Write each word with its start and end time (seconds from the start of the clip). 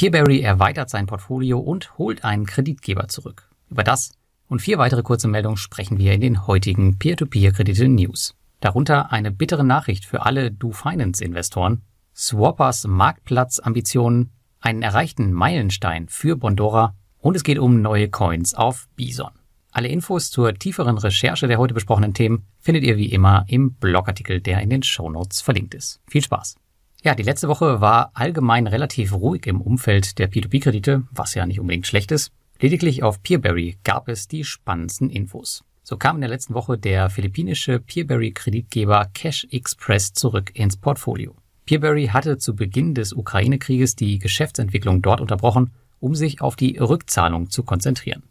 Peerberry 0.00 0.40
erweitert 0.40 0.88
sein 0.88 1.04
Portfolio 1.04 1.58
und 1.58 1.98
holt 1.98 2.24
einen 2.24 2.46
Kreditgeber 2.46 3.08
zurück. 3.08 3.50
Über 3.68 3.84
das 3.84 4.12
und 4.48 4.62
vier 4.62 4.78
weitere 4.78 5.02
kurze 5.02 5.28
Meldungen 5.28 5.58
sprechen 5.58 5.98
wir 5.98 6.14
in 6.14 6.22
den 6.22 6.46
heutigen 6.46 6.98
Peer-to-Peer-Kredite-News. 6.98 8.34
Darunter 8.60 9.12
eine 9.12 9.30
bittere 9.30 9.62
Nachricht 9.62 10.06
für 10.06 10.24
alle 10.24 10.52
Do-Finance-Investoren, 10.52 11.82
Swappers 12.16 12.86
Marktplatzambitionen, 12.86 14.32
einen 14.58 14.80
erreichten 14.80 15.34
Meilenstein 15.34 16.08
für 16.08 16.34
Bondora 16.34 16.96
und 17.18 17.36
es 17.36 17.44
geht 17.44 17.58
um 17.58 17.82
neue 17.82 18.08
Coins 18.08 18.54
auf 18.54 18.88
Bison. 18.96 19.32
Alle 19.70 19.88
Infos 19.88 20.30
zur 20.30 20.54
tieferen 20.54 20.96
Recherche 20.96 21.46
der 21.46 21.58
heute 21.58 21.74
besprochenen 21.74 22.14
Themen 22.14 22.46
findet 22.58 22.84
ihr 22.84 22.96
wie 22.96 23.12
immer 23.12 23.44
im 23.48 23.74
Blogartikel, 23.74 24.40
der 24.40 24.62
in 24.62 24.70
den 24.70 24.82
Shownotes 24.82 25.42
verlinkt 25.42 25.74
ist. 25.74 26.00
Viel 26.08 26.22
Spaß! 26.22 26.56
Ja, 27.02 27.14
die 27.14 27.22
letzte 27.22 27.48
Woche 27.48 27.80
war 27.80 28.10
allgemein 28.12 28.66
relativ 28.66 29.14
ruhig 29.14 29.46
im 29.46 29.62
Umfeld 29.62 30.18
der 30.18 30.30
P2P-Kredite, 30.30 31.04
was 31.10 31.34
ja 31.34 31.46
nicht 31.46 31.58
unbedingt 31.58 31.86
schlecht 31.86 32.12
ist. 32.12 32.30
Lediglich 32.60 33.02
auf 33.02 33.22
Peerberry 33.22 33.78
gab 33.84 34.08
es 34.08 34.28
die 34.28 34.44
spannendsten 34.44 35.08
Infos. 35.08 35.64
So 35.82 35.96
kam 35.96 36.16
in 36.16 36.20
der 36.20 36.28
letzten 36.28 36.52
Woche 36.52 36.76
der 36.76 37.08
philippinische 37.08 37.80
Peerberry-Kreditgeber 37.80 39.06
Cash 39.14 39.46
Express 39.50 40.12
zurück 40.12 40.50
ins 40.52 40.76
Portfolio. 40.76 41.34
Peerberry 41.64 42.08
hatte 42.08 42.36
zu 42.36 42.54
Beginn 42.54 42.94
des 42.94 43.14
Ukraine-Krieges 43.14 43.96
die 43.96 44.18
Geschäftsentwicklung 44.18 45.00
dort 45.00 45.22
unterbrochen, 45.22 45.70
um 46.00 46.14
sich 46.14 46.42
auf 46.42 46.54
die 46.54 46.76
Rückzahlung 46.76 47.48
zu 47.48 47.62
konzentrieren. 47.62 48.24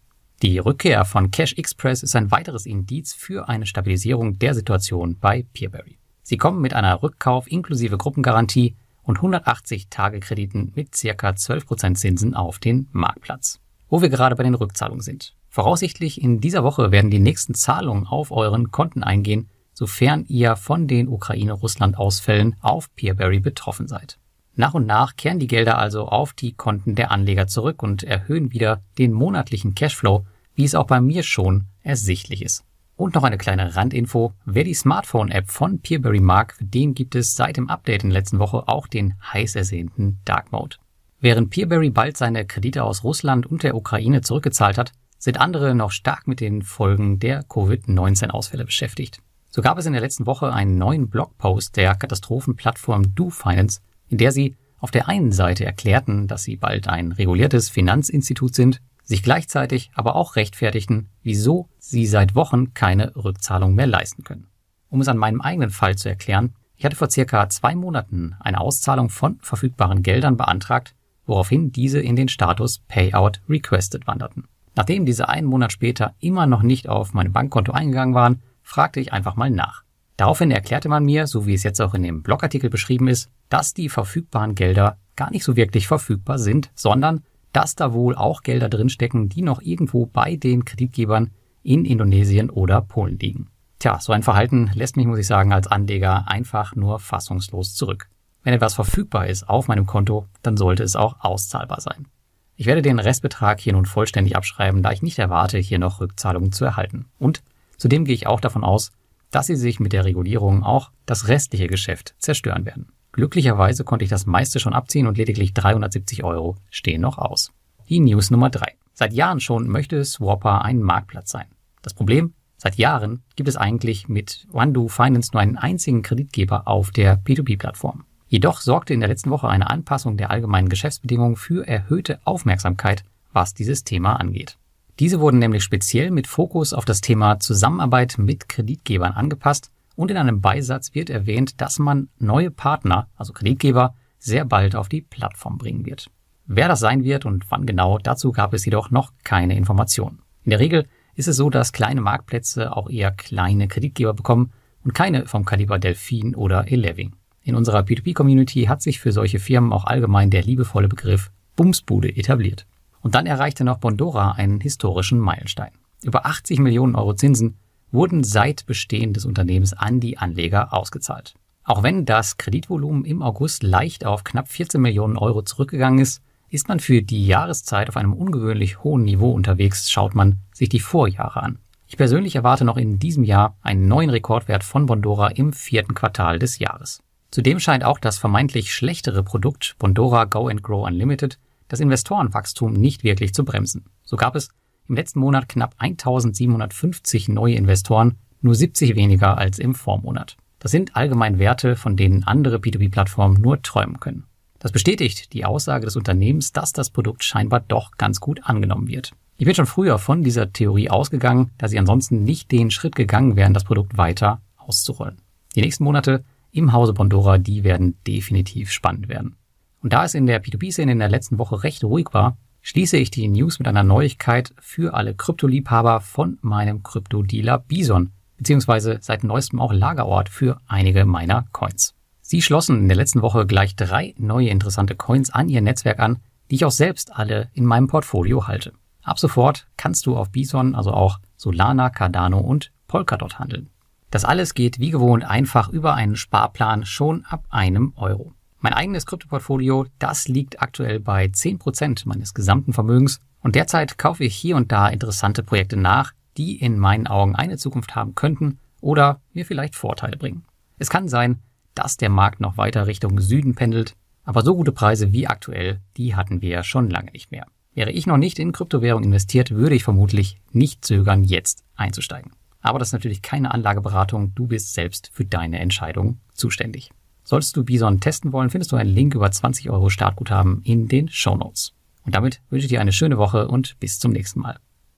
Die 0.43 0.59
Rückkehr 0.59 1.05
von 1.05 1.31
Cash 1.31 1.53
Express 1.53 2.03
ist 2.03 2.15
ein 2.15 2.29
weiteres 2.29 2.67
Indiz 2.67 3.15
für 3.15 3.49
eine 3.49 3.65
Stabilisierung 3.65 4.37
der 4.37 4.53
Situation 4.53 5.17
bei 5.17 5.43
Peerberry. 5.53 5.97
Sie 6.29 6.37
kommen 6.37 6.61
mit 6.61 6.75
einer 6.75 7.01
Rückkauf 7.01 7.51
inklusive 7.51 7.97
Gruppengarantie 7.97 8.75
und 9.01 9.15
180 9.17 9.87
Tage 9.89 10.19
Krediten 10.19 10.71
mit 10.75 10.95
circa 10.95 11.29
12% 11.29 11.95
Zinsen 11.95 12.35
auf 12.35 12.59
den 12.59 12.87
Marktplatz. 12.91 13.59
Wo 13.87 14.03
wir 14.03 14.09
gerade 14.09 14.35
bei 14.35 14.43
den 14.43 14.53
Rückzahlungen 14.53 15.01
sind. 15.01 15.33
Voraussichtlich 15.47 16.21
in 16.21 16.39
dieser 16.39 16.63
Woche 16.63 16.91
werden 16.91 17.09
die 17.09 17.17
nächsten 17.17 17.55
Zahlungen 17.55 18.05
auf 18.05 18.29
euren 18.29 18.69
Konten 18.69 19.01
eingehen, 19.01 19.49
sofern 19.73 20.23
ihr 20.27 20.55
von 20.55 20.87
den 20.87 21.07
Ukraine-Russland-Ausfällen 21.07 22.57
auf 22.61 22.93
Peerberry 22.93 23.39
betroffen 23.39 23.87
seid. 23.87 24.19
Nach 24.53 24.75
und 24.75 24.85
nach 24.85 25.15
kehren 25.15 25.39
die 25.39 25.47
Gelder 25.47 25.79
also 25.79 26.09
auf 26.09 26.33
die 26.33 26.53
Konten 26.53 26.93
der 26.93 27.09
Anleger 27.09 27.47
zurück 27.47 27.81
und 27.81 28.03
erhöhen 28.03 28.51
wieder 28.51 28.83
den 28.99 29.13
monatlichen 29.13 29.73
Cashflow, 29.73 30.27
wie 30.53 30.65
es 30.65 30.75
auch 30.75 30.85
bei 30.85 31.01
mir 31.01 31.23
schon 31.23 31.63
ersichtlich 31.81 32.43
ist. 32.43 32.65
Und 32.99 33.15
noch 33.15 33.23
eine 33.23 33.37
kleine 33.37 33.77
Randinfo. 33.77 34.33
Wer 34.43 34.65
die 34.65 34.73
Smartphone-App 34.73 35.49
von 35.49 35.79
Peerberry 35.79 36.19
mag, 36.19 36.55
den 36.59 36.93
gibt 36.93 37.15
es 37.15 37.33
seit 37.33 37.55
dem 37.55 37.69
Update 37.69 38.03
in 38.03 38.09
der 38.09 38.19
letzten 38.19 38.39
Woche 38.39 38.67
auch 38.67 38.87
den 38.87 39.13
heiß 39.23 39.55
ersehnten 39.55 40.19
Dark 40.25 40.51
Mode. 40.51 40.75
Während 41.21 41.49
Peerberry 41.49 41.91
bald 41.91 42.17
seine 42.17 42.45
Kredite 42.45 42.83
aus 42.83 43.05
Russland 43.05 43.45
und 43.45 43.63
der 43.63 43.77
Ukraine 43.77 44.19
zurückgezahlt 44.19 44.77
hat, 44.77 44.91
sind 45.17 45.39
andere 45.39 45.75
noch 45.75 45.91
stark 45.91 46.27
mit 46.27 46.41
den 46.41 46.61
Folgen 46.61 47.19
der 47.19 47.43
Covid-19-Ausfälle 47.43 48.65
beschäftigt. 48.65 49.21
So 49.49 49.61
gab 49.61 49.77
es 49.77 49.85
in 49.85 49.93
der 49.93 50.01
letzten 50.01 50.25
Woche 50.25 50.51
einen 50.51 50.77
neuen 50.77 51.07
Blogpost 51.07 51.77
der 51.77 51.95
Katastrophenplattform 51.95 53.15
DoFinance, 53.15 53.79
in 54.09 54.17
der 54.17 54.33
sie 54.33 54.57
auf 54.77 54.91
der 54.91 55.07
einen 55.07 55.31
Seite 55.31 55.63
erklärten, 55.63 56.27
dass 56.27 56.43
sie 56.43 56.57
bald 56.57 56.89
ein 56.89 57.13
reguliertes 57.13 57.69
Finanzinstitut 57.69 58.55
sind, 58.55 58.81
sich 59.09 59.23
gleichzeitig 59.23 59.89
aber 59.95 60.15
auch 60.15 60.35
rechtfertigten, 60.35 61.09
wieso 61.23 61.67
sie 61.79 62.05
seit 62.05 62.35
Wochen 62.35 62.75
keine 62.75 63.15
Rückzahlung 63.15 63.73
mehr 63.73 63.87
leisten 63.87 64.23
können. 64.23 64.47
Um 64.89 65.01
es 65.01 65.07
an 65.07 65.17
meinem 65.17 65.41
eigenen 65.41 65.71
Fall 65.71 65.95
zu 65.95 66.09
erklären, 66.09 66.53
ich 66.75 66.85
hatte 66.85 66.95
vor 66.95 67.09
circa 67.09 67.49
zwei 67.49 67.73
Monaten 67.73 68.35
eine 68.39 68.61
Auszahlung 68.61 69.09
von 69.09 69.39
verfügbaren 69.41 70.03
Geldern 70.03 70.37
beantragt, 70.37 70.93
woraufhin 71.25 71.71
diese 71.71 71.99
in 71.99 72.15
den 72.15 72.29
Status 72.29 72.79
Payout 72.87 73.41
Requested 73.49 74.05
wanderten. 74.05 74.47
Nachdem 74.75 75.07
diese 75.07 75.27
einen 75.27 75.47
Monat 75.47 75.71
später 75.71 76.13
immer 76.19 76.45
noch 76.45 76.61
nicht 76.61 76.87
auf 76.87 77.15
mein 77.15 77.33
Bankkonto 77.33 77.71
eingegangen 77.71 78.13
waren, 78.13 78.43
fragte 78.61 78.99
ich 78.99 79.11
einfach 79.11 79.35
mal 79.35 79.49
nach. 79.49 79.83
Daraufhin 80.17 80.51
erklärte 80.51 80.87
man 80.87 81.03
mir, 81.03 81.25
so 81.25 81.47
wie 81.47 81.55
es 81.55 81.63
jetzt 81.63 81.81
auch 81.81 81.95
in 81.95 82.03
dem 82.03 82.21
Blogartikel 82.21 82.69
beschrieben 82.69 83.07
ist, 83.07 83.31
dass 83.49 83.73
die 83.73 83.89
verfügbaren 83.89 84.53
Gelder 84.53 84.97
gar 85.15 85.31
nicht 85.31 85.43
so 85.43 85.55
wirklich 85.55 85.87
verfügbar 85.87 86.37
sind, 86.37 86.69
sondern 86.75 87.23
dass 87.53 87.75
da 87.75 87.93
wohl 87.93 88.15
auch 88.15 88.43
Gelder 88.43 88.69
drinstecken, 88.69 89.29
die 89.29 89.41
noch 89.41 89.61
irgendwo 89.61 90.05
bei 90.05 90.35
den 90.35 90.65
Kreditgebern 90.65 91.31
in 91.63 91.85
Indonesien 91.85 92.49
oder 92.49 92.81
Polen 92.81 93.19
liegen. 93.19 93.49
Tja, 93.79 93.99
so 93.99 94.11
ein 94.13 94.23
Verhalten 94.23 94.71
lässt 94.73 94.97
mich, 94.97 95.05
muss 95.05 95.19
ich 95.19 95.27
sagen, 95.27 95.53
als 95.53 95.67
Anleger 95.67 96.27
einfach 96.27 96.75
nur 96.75 96.99
fassungslos 96.99 97.75
zurück. 97.75 98.09
Wenn 98.43 98.53
etwas 98.53 98.73
verfügbar 98.73 99.27
ist 99.27 99.47
auf 99.49 99.67
meinem 99.67 99.85
Konto, 99.85 100.25
dann 100.41 100.57
sollte 100.57 100.83
es 100.83 100.95
auch 100.95 101.17
auszahlbar 101.19 101.81
sein. 101.81 102.07
Ich 102.55 102.65
werde 102.65 102.81
den 102.81 102.99
Restbetrag 102.99 103.59
hier 103.59 103.73
nun 103.73 103.85
vollständig 103.85 104.35
abschreiben, 104.35 104.83
da 104.83 104.91
ich 104.91 105.01
nicht 105.01 105.19
erwarte, 105.19 105.57
hier 105.57 105.79
noch 105.79 106.01
Rückzahlungen 106.01 106.51
zu 106.51 106.65
erhalten. 106.65 107.05
Und 107.17 107.41
Zudem 107.79 108.03
gehe 108.03 108.13
ich 108.13 108.27
auch 108.27 108.41
davon 108.41 108.63
aus, 108.63 108.91
dass 109.31 109.47
sie 109.47 109.55
sich 109.55 109.79
mit 109.79 109.93
der 109.93 110.05
Regulierung 110.05 110.63
auch 110.63 110.91
das 111.05 111.29
restliche 111.29 111.67
Geschäft 111.67 112.13
zerstören 112.19 112.65
werden. 112.65 112.91
Glücklicherweise 113.19 113.83
konnte 113.83 114.05
ich 114.05 114.09
das 114.09 114.27
meiste 114.27 114.61
schon 114.61 114.71
abziehen 114.71 115.05
und 115.05 115.17
lediglich 115.17 115.53
370 115.53 116.23
Euro 116.23 116.55
stehen 116.69 117.01
noch 117.01 117.17
aus. 117.17 117.51
Die 117.89 117.99
News 117.99 118.31
Nummer 118.31 118.49
3. 118.49 118.75
Seit 118.93 119.11
Jahren 119.11 119.41
schon 119.41 119.67
möchte 119.67 120.05
Swapper 120.05 120.63
ein 120.63 120.81
Marktplatz 120.81 121.29
sein. 121.29 121.47
Das 121.81 121.93
Problem? 121.93 122.33
Seit 122.55 122.75
Jahren 122.75 123.21
gibt 123.35 123.49
es 123.49 123.57
eigentlich 123.57 124.07
mit 124.07 124.47
OneDo 124.53 124.87
Finance 124.87 125.31
nur 125.33 125.41
einen 125.41 125.57
einzigen 125.57 126.01
Kreditgeber 126.01 126.65
auf 126.65 126.91
der 126.91 127.21
P2P-Plattform. 127.21 128.05
Jedoch 128.29 128.61
sorgte 128.61 128.93
in 128.93 129.01
der 129.01 129.09
letzten 129.09 129.31
Woche 129.31 129.49
eine 129.49 129.69
Anpassung 129.69 130.15
der 130.15 130.31
allgemeinen 130.31 130.69
Geschäftsbedingungen 130.69 131.35
für 131.35 131.67
erhöhte 131.67 132.21
Aufmerksamkeit, 132.23 133.03
was 133.33 133.53
dieses 133.53 133.83
Thema 133.83 134.13
angeht. 134.13 134.57
Diese 134.99 135.19
wurden 135.19 135.39
nämlich 135.39 135.65
speziell 135.65 136.09
mit 136.09 136.25
Fokus 136.25 136.71
auf 136.71 136.85
das 136.85 137.01
Thema 137.01 137.37
Zusammenarbeit 137.41 138.15
mit 138.17 138.47
Kreditgebern 138.47 139.11
angepasst 139.11 139.71
und 139.99 140.11
in 140.11 140.15
einem 140.15 140.39
Beisatz 140.39 140.95
wird 140.95 141.09
erwähnt, 141.09 141.59
dass 141.59 141.77
man 141.77 142.07
neue 142.19 142.51
Partner, 142.51 143.09
also 143.17 143.33
Kreditgeber, 143.33 143.95
sehr 144.17 144.45
bald 144.45 144.73
auf 144.73 144.87
die 144.87 145.01
Plattform 145.01 145.57
bringen 145.57 145.85
wird. 145.85 146.09
Wer 146.45 146.69
das 146.69 146.79
sein 146.79 147.03
wird 147.03 147.25
und 147.25 147.51
wann 147.51 147.65
genau, 147.65 147.97
dazu 147.97 148.31
gab 148.31 148.53
es 148.53 148.63
jedoch 148.63 148.91
noch 148.91 149.11
keine 149.25 149.57
Informationen. 149.57 150.21
In 150.45 150.51
der 150.51 150.61
Regel 150.61 150.87
ist 151.15 151.27
es 151.27 151.35
so, 151.35 151.49
dass 151.49 151.73
kleine 151.73 151.99
Marktplätze 151.99 152.77
auch 152.77 152.89
eher 152.89 153.11
kleine 153.11 153.67
Kreditgeber 153.67 154.13
bekommen 154.13 154.53
und 154.85 154.93
keine 154.93 155.25
vom 155.25 155.43
Kaliber 155.43 155.79
Delphin 155.79 156.33
oder 156.33 156.71
Eleving. 156.71 157.17
In 157.43 157.55
unserer 157.55 157.81
P2P-Community 157.81 158.67
hat 158.67 158.81
sich 158.81 159.01
für 159.01 159.11
solche 159.11 159.39
Firmen 159.39 159.73
auch 159.73 159.83
allgemein 159.83 160.29
der 160.29 160.43
liebevolle 160.43 160.87
Begriff 160.87 161.29
Bumsbude 161.57 162.15
etabliert. 162.15 162.67
Und 163.01 163.15
dann 163.15 163.25
erreichte 163.25 163.65
noch 163.65 163.79
Bondora 163.79 164.31
einen 164.31 164.61
historischen 164.61 165.19
Meilenstein. 165.19 165.71
Über 166.03 166.25
80 166.25 166.59
Millionen 166.59 166.95
Euro 166.95 167.15
Zinsen 167.15 167.57
wurden 167.91 168.23
seit 168.23 168.65
Bestehen 168.65 169.13
des 169.13 169.25
Unternehmens 169.25 169.73
an 169.73 169.99
die 169.99 170.17
Anleger 170.17 170.73
ausgezahlt. 170.73 171.35
Auch 171.63 171.83
wenn 171.83 172.05
das 172.05 172.37
Kreditvolumen 172.37 173.05
im 173.05 173.21
August 173.21 173.63
leicht 173.63 174.05
auf 174.05 174.23
knapp 174.23 174.47
14 174.47 174.81
Millionen 174.81 175.17
Euro 175.17 175.41
zurückgegangen 175.41 175.99
ist, 175.99 176.21
ist 176.49 176.67
man 176.67 176.79
für 176.79 177.01
die 177.01 177.27
Jahreszeit 177.27 177.89
auf 177.89 177.97
einem 177.97 178.13
ungewöhnlich 178.13 178.83
hohen 178.83 179.03
Niveau 179.03 179.31
unterwegs, 179.31 179.91
schaut 179.91 180.15
man 180.15 180.39
sich 180.53 180.69
die 180.69 180.79
Vorjahre 180.79 181.43
an. 181.43 181.59
Ich 181.87 181.97
persönlich 181.97 182.35
erwarte 182.35 182.65
noch 182.65 182.77
in 182.77 182.99
diesem 182.99 183.23
Jahr 183.23 183.57
einen 183.61 183.87
neuen 183.87 184.09
Rekordwert 184.09 184.63
von 184.63 184.85
Bondora 184.85 185.29
im 185.29 185.53
vierten 185.53 185.93
Quartal 185.93 186.39
des 186.39 186.59
Jahres. 186.59 187.01
Zudem 187.31 187.59
scheint 187.59 187.83
auch 187.83 187.99
das 187.99 188.17
vermeintlich 188.17 188.73
schlechtere 188.73 189.23
Produkt 189.23 189.75
Bondora 189.77 190.25
Go 190.25 190.47
and 190.47 190.63
Grow 190.63 190.87
Unlimited 190.87 191.39
das 191.67 191.79
Investorenwachstum 191.79 192.73
nicht 192.73 193.03
wirklich 193.03 193.33
zu 193.33 193.45
bremsen. 193.45 193.85
So 194.03 194.17
gab 194.17 194.35
es 194.35 194.49
im 194.89 194.95
letzten 194.95 195.19
Monat 195.19 195.47
knapp 195.47 195.75
1750 195.77 197.29
neue 197.29 197.55
Investoren, 197.55 198.17
nur 198.41 198.55
70 198.55 198.95
weniger 198.95 199.37
als 199.37 199.59
im 199.59 199.75
Vormonat. 199.75 200.35
Das 200.57 200.71
sind 200.71 200.95
allgemein 200.95 201.39
Werte, 201.39 201.75
von 201.75 201.95
denen 201.95 202.23
andere 202.23 202.57
P2P-Plattformen 202.57 203.39
nur 203.39 203.61
träumen 203.61 203.99
können. 203.99 204.25
Das 204.57 204.73
bestätigt 204.73 205.31
die 205.31 205.45
Aussage 205.45 205.85
des 205.85 205.95
Unternehmens, 205.95 206.51
dass 206.51 206.73
das 206.73 206.89
Produkt 206.89 207.23
scheinbar 207.23 207.61
doch 207.61 207.91
ganz 207.97 208.19
gut 208.19 208.41
angenommen 208.43 208.87
wird. 208.89 209.11
Ich 209.37 209.45
bin 209.45 209.55
schon 209.55 209.67
früher 209.67 209.99
von 209.99 210.21
dieser 210.21 210.51
Theorie 210.51 210.89
ausgegangen, 210.89 211.51
da 211.57 211.69
sie 211.69 211.79
ansonsten 211.79 212.23
nicht 212.23 212.51
den 212.51 212.71
Schritt 212.71 212.95
gegangen 212.95 213.37
wären, 213.37 213.53
das 213.53 213.63
Produkt 213.63 213.97
weiter 213.97 214.41
auszurollen. 214.57 215.21
Die 215.55 215.61
nächsten 215.61 215.85
Monate 215.85 216.25
im 216.51 216.73
Hause 216.73 216.93
Bondora, 216.93 217.37
die 217.37 217.63
werden 217.63 217.97
definitiv 218.05 218.71
spannend 218.71 219.07
werden. 219.07 219.37
Und 219.81 219.93
da 219.93 220.03
es 220.03 220.13
in 220.13 220.25
der 220.25 220.43
P2P-Szene 220.43 220.91
in 220.91 220.99
der 220.99 221.09
letzten 221.09 221.37
Woche 221.37 221.63
recht 221.63 221.85
ruhig 221.85 222.07
war, 222.11 222.37
schließe 222.61 222.97
ich 222.97 223.11
die 223.11 223.27
News 223.27 223.59
mit 223.59 223.67
einer 223.67 223.83
Neuigkeit 223.83 224.53
für 224.59 224.93
alle 224.93 225.15
Kryptoliebhaber 225.15 226.01
von 226.01 226.37
meinem 226.41 226.83
Kryptodealer 226.83 227.59
Bison, 227.59 228.11
beziehungsweise 228.37 228.99
seit 229.01 229.23
neuestem 229.23 229.59
auch 229.59 229.73
Lagerort 229.73 230.29
für 230.29 230.59
einige 230.67 231.05
meiner 231.05 231.45
Coins. 231.51 231.93
Sie 232.21 232.41
schlossen 232.41 232.77
in 232.77 232.87
der 232.87 232.97
letzten 232.97 233.21
Woche 233.21 233.45
gleich 233.45 233.75
drei 233.75 234.13
neue 234.17 234.49
interessante 234.49 234.95
Coins 234.95 235.31
an 235.31 235.49
ihr 235.49 235.61
Netzwerk 235.61 235.99
an, 235.99 236.19
die 236.49 236.55
ich 236.55 236.65
auch 236.65 236.71
selbst 236.71 237.15
alle 237.15 237.49
in 237.53 237.65
meinem 237.65 237.87
Portfolio 237.87 238.47
halte. 238.47 238.73
Ab 239.03 239.19
sofort 239.19 239.67
kannst 239.77 240.05
du 240.05 240.15
auf 240.15 240.29
Bison 240.29 240.75
also 240.75 240.91
auch 240.91 241.19
Solana, 241.37 241.89
Cardano 241.89 242.39
und 242.39 242.71
Polkadot 242.87 243.39
handeln. 243.39 243.69
Das 244.11 244.25
alles 244.25 244.53
geht 244.53 244.79
wie 244.79 244.89
gewohnt 244.89 245.23
einfach 245.23 245.69
über 245.69 245.93
einen 245.93 246.15
Sparplan 246.15 246.85
schon 246.85 247.25
ab 247.25 247.45
einem 247.49 247.93
Euro. 247.95 248.33
Mein 248.61 248.73
eigenes 248.73 249.05
Kryptoportfolio, 249.05 249.85
das 249.99 250.27
liegt 250.27 250.61
aktuell 250.61 250.99
bei 250.99 251.25
10% 251.25 252.05
meines 252.05 252.33
gesamten 252.33 252.73
Vermögens 252.73 253.21
und 253.41 253.55
derzeit 253.55 253.97
kaufe 253.97 254.25
ich 254.25 254.35
hier 254.35 254.57
und 254.57 254.71
da 254.71 254.89
interessante 254.89 255.43
Projekte 255.43 255.77
nach, 255.77 256.11
die 256.35 256.57
in 256.57 256.77
meinen 256.77 257.07
Augen 257.07 257.35
eine 257.35 257.57
Zukunft 257.57 257.95
haben 257.95 258.15
könnten 258.15 258.59
oder 258.81 259.21
mir 259.33 259.45
vielleicht 259.45 259.75
Vorteile 259.75 260.17
bringen. 260.17 260.43
Es 260.77 260.89
kann 260.89 261.07
sein, 261.07 261.39
dass 261.73 261.95
der 261.95 262.09
Markt 262.09 262.41
noch 262.41 262.57
weiter 262.57 262.85
Richtung 262.85 263.21
Süden 263.21 263.55
pendelt, 263.55 263.95
aber 264.25 264.41
so 264.41 264.55
gute 264.55 264.73
Preise 264.73 265.13
wie 265.13 265.27
aktuell, 265.27 265.79
die 265.95 266.15
hatten 266.15 266.41
wir 266.41 266.63
schon 266.63 266.89
lange 266.89 267.11
nicht 267.11 267.31
mehr. 267.31 267.45
Wäre 267.73 267.91
ich 267.91 268.07
noch 268.07 268.17
nicht 268.17 268.39
in 268.39 268.51
Kryptowährung 268.51 269.03
investiert, 269.03 269.51
würde 269.51 269.75
ich 269.75 269.85
vermutlich 269.85 270.37
nicht 270.51 270.83
zögern, 270.83 271.23
jetzt 271.23 271.63
einzusteigen. 271.75 272.33
Aber 272.59 272.77
das 272.77 272.89
ist 272.89 272.93
natürlich 272.93 273.21
keine 273.21 273.53
Anlageberatung, 273.53 274.35
du 274.35 274.47
bist 274.47 274.73
selbst 274.73 275.11
für 275.13 275.23
deine 275.23 275.59
Entscheidung 275.59 276.19
zuständig. 276.33 276.91
Solltest 277.29 277.55
du 277.55 277.63
Bison 277.63 277.99
testen 277.99 278.33
wollen, 278.33 278.49
findest 278.49 278.71
du 278.71 278.75
einen 278.75 278.89
Link 278.89 279.13
über 279.13 279.29
20 279.29 279.69
Euro 279.69 279.89
Startguthaben 279.89 280.63
in 280.63 280.87
den 280.87 281.09
Show 281.09 281.35
Notes. 281.35 281.75
Und 282.03 282.15
damit 282.15 282.41
wünsche 282.49 282.65
ich 282.65 282.69
dir 282.71 282.81
eine 282.81 282.91
schöne 282.91 283.19
Woche 283.19 283.47
und 283.47 283.79
bis 283.79 283.99
zum 283.99 284.13
nächsten 284.13 284.39
Mal. 284.39 284.59